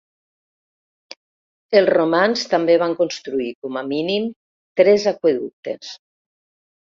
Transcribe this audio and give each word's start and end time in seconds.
Els 1.81 1.89
romans 1.95 2.45
també 2.53 2.77
van 2.85 2.95
construir, 3.03 3.49
com 3.65 3.77
a 3.81 3.83
mínim, 3.91 4.25
tres 4.81 5.05
aqüeductes. 5.13 5.93